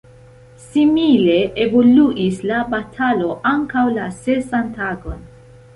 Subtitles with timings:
[0.61, 5.27] Simile evoluis la batalo ankaŭ la sesan tagon.